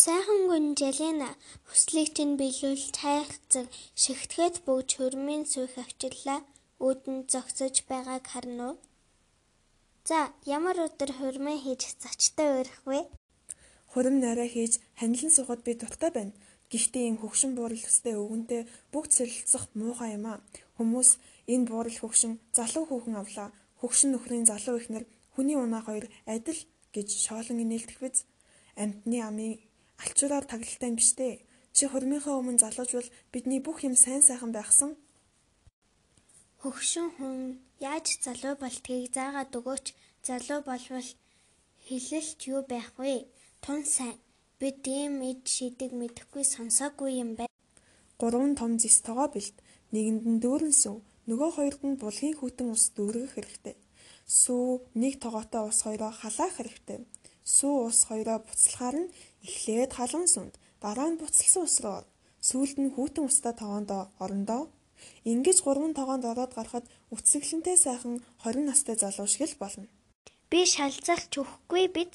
[0.00, 1.36] Сайхан гүн Жалина
[1.68, 3.66] хүслийг чинь биелүүлж хайрцаг
[4.02, 6.40] шигтгэхэд бүгд хөрмийн сүйх авчиллаа
[6.80, 8.76] үүдэнд зогсож байгааг харна уу?
[10.08, 13.00] За ямар өдөр хөрмөө хийж зочтой өрөх вэ?
[13.92, 16.32] Хурим нараа хийж ханилан суугаад би дуртай байна.
[16.72, 18.62] Гэхдээ энэ хөгшин буурал төстэй өвгөнтэй
[18.96, 20.40] бүгд сэрэлцэх муухай юм аа.
[20.80, 21.20] Хүмүүс
[21.52, 23.52] энэ буурал хөгшин залуу хүүхэн авлаа.
[23.84, 25.04] Хөгшин нөхрийн залуу ихнэр
[25.36, 26.60] хүний унаа хоёр адил
[26.96, 28.24] гэж шоолон инээлдэх биз.
[28.80, 29.60] Амтны амын
[30.02, 31.44] алчуураар таглалтай биш дээ.
[31.76, 34.96] Чи хурмынхаа өмнө залууж бол бидний бүх юм сайн сайхан байхсан.
[36.62, 37.36] Хөгшин хүн
[37.80, 39.86] яаж залуу болтгийг заагаад өгөөч.
[40.26, 41.08] Залуу болвол
[41.86, 43.28] хэлэлт юу байх вэ?
[43.64, 44.18] Тун сайн.
[44.60, 47.54] Бид ийм эд шидэг мэдэхгүй сонсоогүй юм байна.
[48.20, 49.56] Гурван том зис тогоо бэлт.
[49.92, 53.76] Нэгэнд нь дүүрэн сүв, нөгөө хоёрд нь булгийн хүтэн ус дүүргэх хэрэгтэй.
[54.28, 56.98] Сүү нэг тогоотой ус хоёроо халаах хэрэгтэй.
[57.56, 59.12] Сүү ус хоёроо буцалхаар нь
[59.46, 62.00] эхлээд халуун сүнд, дараа нь буцалсан ус руу
[62.48, 64.62] сүүлд нь хүүтэн устдаа тогоондоо орондоо
[65.24, 69.86] Ингэж гурван тогоонд ороод гарахад үтсгэлэнтэй сайхан 20 настай залуу шиг л болно.
[70.50, 72.14] Би шалзалж өгөхгүй биз?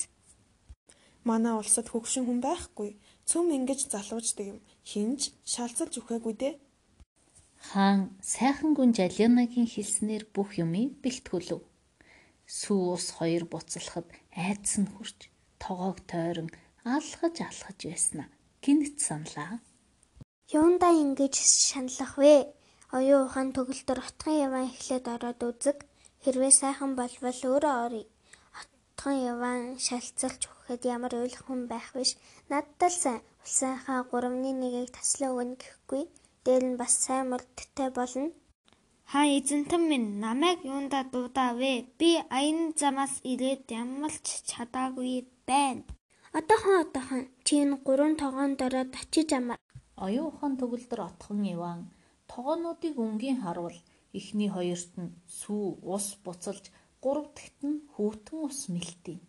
[1.29, 2.89] Манай улсад хөгшин хүн байхгүй.
[3.29, 4.59] Цөм ингэж залууждаг юм.
[4.89, 5.21] Хинж
[5.53, 6.53] шалзалж өгөөгүй дээ.
[7.69, 11.61] Хаан сайхан гүн Жалинагийн хэлснээр бүх юмыг бэлтгүүлв.
[12.45, 14.05] Сүү ус хоёр буцалхад
[14.37, 15.17] айдас нь хурж
[15.57, 16.49] тогоог тойрон
[16.85, 18.29] алхаж алхаж байснаа
[18.61, 19.57] гинт саналаа.
[20.53, 22.53] Юундаа ингэж шаналах вэ?
[22.97, 25.77] Оюун ухаан төгөлдөр отхон яван эхлээд ороод үзэг.
[26.23, 28.05] Хэрвээ сайхан болвол өөрөө оръё.
[28.59, 32.11] Отхон яван шалцалж өгөхэд ямар уйлах хүн байх биш.
[32.49, 33.21] Надад л сайн.
[33.41, 36.03] Улсынхаа 3-1-ийг таслаа өгнө гэхгүй.
[36.45, 38.29] Дээр нь бас сайн мөрдтэй болно.
[39.11, 41.73] Хаа эзэнтэн минь намайг юунда дуудаавэ?
[41.99, 45.13] Би аян замаас ирээд ямалч чадаагүй
[45.47, 45.83] байна.
[46.37, 49.59] Одоохон одоохон чи энэ гурван тогоонд ороод очиж амар.
[50.05, 51.81] Оюун ухаан төгөлдөр отхон Иван
[52.31, 53.77] Тогоонуудыг өнгийн харвал
[54.19, 55.65] эхний хоёрт нь сүү
[55.95, 56.65] ус буцалж
[57.03, 59.19] гурав дахьт нь хүүтэн ус мэлтий.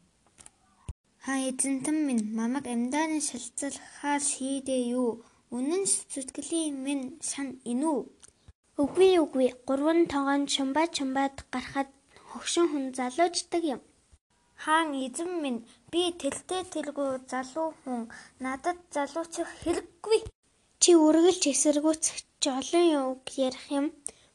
[1.25, 5.11] Хаа эзэнтэн минь намайг амьдааны шалцалхаар шийдээ юу?
[5.57, 7.99] Үнэн сэтгэлийн минь сан инүү.
[8.83, 11.91] Үгүй үгүй гурван тогоон чумбаа чумбаад гарахад
[12.29, 13.81] хөгшин хүн залууждаг юм.
[14.65, 15.61] Хаан эзэн минь
[15.93, 18.01] би тэлтэй тэргүй залуу хүн
[18.45, 20.19] надад залуучих хэрэггүй.
[20.83, 23.87] Чи үргэлж эсэргүүцэх ч олон үг ярих юм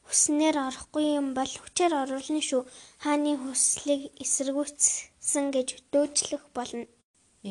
[0.06, 2.62] хүснээр орохгүй юм бол хүчээр оруулна шүү.
[3.02, 6.90] Хааны хүслийг эсэргүүцсэн гэж дөөжлөх болно.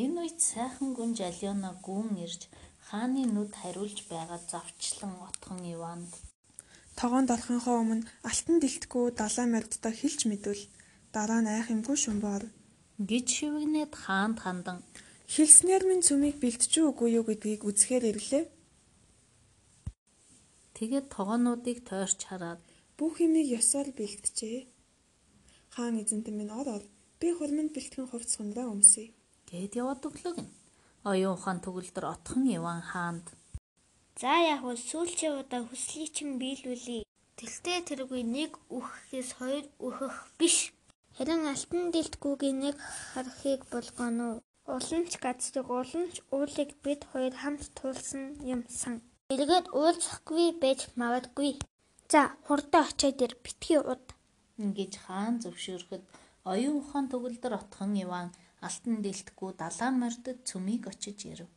[0.01, 2.41] Энэ үед сайхан гүн Жалиона гүн ирж
[2.88, 6.12] хааны нүд хариулж байгаа завчлан отхон Иванд
[7.01, 10.63] тогоонд орохынхоо өмнө алтан дэлтгүү далай мордтой хэлж мэдвэл
[11.16, 12.45] дараа нь айх юмгүй шумбоор
[13.09, 14.78] гэж шивгнээд хаанд хандан
[15.34, 18.45] хэлснээр минь цүмийг бэлтжүү үгүй юу гэдгийг үзэхээр ирлээ.
[20.78, 22.62] Тэгээд тогоонуудыг тойрч хараад
[23.00, 24.69] бүх юмыг ёсоор бэлтжээ.
[25.73, 26.83] Хаан эзэнтэн минь ор ор
[27.18, 29.09] би хурманд бэлтгэн хувц сунраа өмсөе.
[29.50, 30.38] Гэт яваад өглөг.
[31.09, 33.25] Оюун ухаан төгөлдөр отхон Иван хаанд
[34.22, 37.02] За яг бол сүүлчийн удаа хүслийг чинь биелүүлээ.
[37.42, 40.58] Тэлтэй тэргүй нэг үхэхээс хоёр үхэх биш.
[41.18, 42.78] Харин алтан дэлтгүүгийн нэг
[43.18, 44.42] харахыг болгоно уу?
[44.78, 49.02] Уламж газрыг уламж уулыг бид хоёр хамт туулсан юм сан.
[49.34, 51.58] Эргээд уулзахгүй байж магадгүй.
[52.14, 54.06] За хурдан очиод ир битгий уд.
[54.62, 56.04] Ингэж хаан зөвшөөрөхөд
[56.46, 58.30] оюун ухаан төгөлдөр отхон Иван
[58.68, 61.50] алтан дэлтгүү далайн мордод цөмийг очиж ирэв.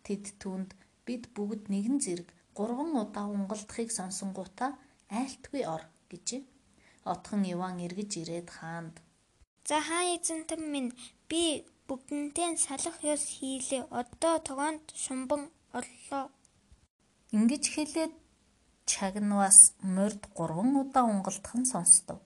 [0.00, 0.72] Тэд түнд
[1.06, 2.28] бид бүгд нэгэн зэрэг
[2.58, 4.70] гурван удаа унгалдахыг сонсонгуудаа
[5.18, 6.42] айлтгүй ор гэжээ.
[7.12, 8.94] Отхон Иван эргэж ирээд хаанд
[9.68, 10.90] За хаан эзэнтэн минь
[11.30, 11.42] би
[11.88, 13.82] бүгднтэй салах ёс хийлээ.
[14.00, 15.42] Одоо тогоонд шумбан
[15.78, 16.24] орлоо.
[17.34, 18.14] Ингэж хэлээд
[18.90, 19.60] чагнаваас
[19.96, 22.18] морд 3 удаа унгалдах нь сонстов.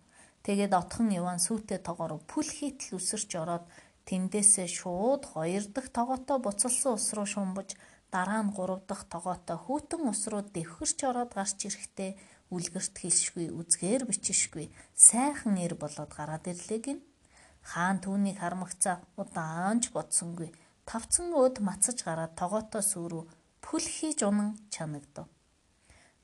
[0.44, 3.64] Тэгээд отхон Иван сүйтэй тоогоор пүл хийтэл үсэрч ороод
[4.08, 7.68] тэндээсээ шууд хоёр дахь тогоотой буцалсан ус руу шумбаж
[8.14, 12.10] дараа нь гурав дахь тогоотой хүүтэн ус руу дэвхэрч ороод гарч ирэхдээ
[12.54, 14.66] үлгэрт хийшгүй үзгээр бичишгүй
[15.08, 16.98] сайхан ир болоод гараад ирлээ гин.
[17.70, 20.50] Хаан түүнийг хармагцаа удаанч бодсонгүй
[20.88, 23.22] тавцан өд мацаж гараад тогоотой сүрүү
[23.64, 25.26] пүл хийж унан чанагдав.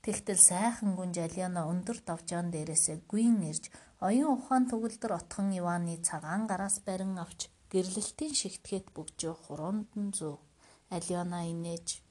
[0.03, 3.65] Тэгтэл сайхан гүн Жалиана өндөр давжаан дээрээсээ гүйн ирж
[4.06, 10.45] оюун ухаан төгөлдөр отхон Иваны цагаан гараас барин авч гэрлэлтийн шигтгэхэд бөгжөө хуруунд нь зөө.
[10.91, 12.03] Алиона инээж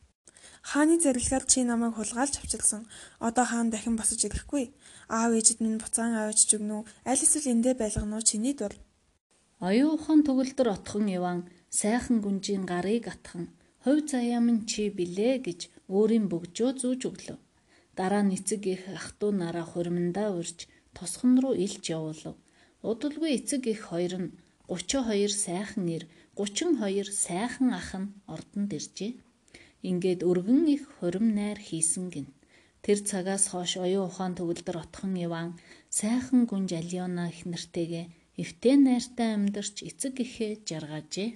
[0.62, 2.88] Хааны зарилгаар чи намайг хулгайлж авчирсан.
[3.20, 4.74] Одоо хаан дахин босож ирэхгүй.
[5.10, 6.82] Аав ээжид минь буцаан аваач зүгнүү.
[7.06, 8.74] Аль эсвэл эндээ байлгано чиний дур.
[9.62, 11.40] Оюун ухаан төгөлдөр отхон Иван
[11.70, 13.54] сайхан гүнжийн гарыг атхан
[13.86, 15.60] Хувь заяа минь чи билээ гэж
[15.96, 17.38] өөрийн бөгжөө зүүж өглөө.
[17.98, 20.66] Дараа нь эцэг их ах トゥ нараа хуримдаа урьж
[20.98, 22.34] тосхон руу илж явуулав.
[22.90, 24.34] Удалгүй эцэг их хоёр нь
[24.66, 26.04] 32 сайхан ир,
[26.36, 29.12] 32 сайхан ах нь ордонд иржээ.
[29.90, 32.28] Ингээд өргөн их хурим найр хийсэн гин.
[32.84, 35.50] Тэр цагаас хойш оюун ухаан төгөлдөр отхон Иван
[36.00, 38.06] сайхан гүнж Алиона их нэртэйгээ
[38.42, 41.30] эвтээ найртай амьдарч эцэг эхээ жаргаажээ.